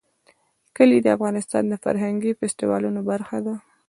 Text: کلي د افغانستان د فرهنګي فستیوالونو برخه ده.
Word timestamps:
کلي 0.75 0.97
د 1.01 1.07
افغانستان 1.15 1.63
د 1.67 1.73
فرهنګي 1.83 2.31
فستیوالونو 2.39 2.99
برخه 3.11 3.37
ده. 3.45 3.55